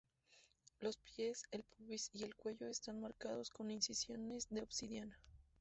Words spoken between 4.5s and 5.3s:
obsidiana.